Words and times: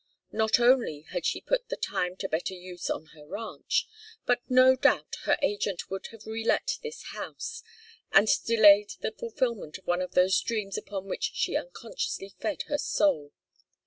Not 0.31 0.59
only 0.59 1.01
had 1.11 1.27
she 1.27 1.39
put 1.41 1.69
the 1.69 1.77
time 1.77 2.15
to 2.15 2.27
better 2.27 2.55
use 2.55 2.89
on 2.89 3.05
her 3.13 3.23
ranch, 3.23 3.87
but 4.25 4.39
no 4.49 4.75
doubt 4.75 5.13
her 5.25 5.37
agent 5.43 5.91
would 5.91 6.07
have 6.07 6.25
relet 6.25 6.79
this 6.81 7.03
house, 7.13 7.61
and 8.11 8.27
delayed 8.43 8.93
the 9.01 9.11
fulfilment 9.11 9.77
of 9.77 9.85
one 9.85 10.01
of 10.01 10.15
those 10.15 10.41
dreams 10.41 10.75
upon 10.75 11.05
which 11.05 11.29
she 11.35 11.55
unconsciously 11.55 12.33
fed 12.39 12.63
her 12.63 12.79
soul. 12.79 13.31